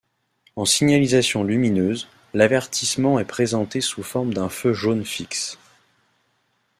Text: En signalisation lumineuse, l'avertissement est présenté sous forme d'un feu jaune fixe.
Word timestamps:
En 0.55 0.65
signalisation 0.65 1.43
lumineuse, 1.43 2.07
l'avertissement 2.33 3.19
est 3.19 3.23
présenté 3.25 3.81
sous 3.81 4.01
forme 4.01 4.33
d'un 4.33 4.49
feu 4.49 4.73
jaune 4.73 5.05
fixe. 5.05 5.59